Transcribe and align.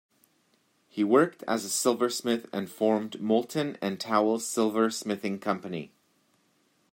He 0.87 1.03
worked 1.03 1.43
as 1.47 1.63
a 1.63 1.69
silversmith 1.69 2.47
and 2.51 2.71
formed 2.71 3.21
"Moulton 3.21 3.77
and 3.83 3.99
Towle 3.99 4.39
Silversmithing 4.39 5.39
Company". 5.39 5.91